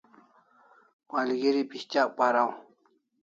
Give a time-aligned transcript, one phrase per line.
[1.11, 2.49] Malgeri pis'tyak paraw